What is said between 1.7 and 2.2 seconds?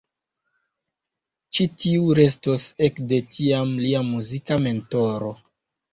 tiu